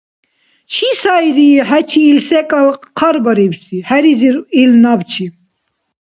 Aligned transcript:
—Чи 0.71 0.87
сайри 1.01 1.49
хӀечи 1.67 2.01
ил 2.09 2.19
секӀал 2.27 2.67
хъарбарибси?— 2.99 3.77
хӀеризур 3.87 4.35
ил 4.61 4.71
набчи. 4.83 5.25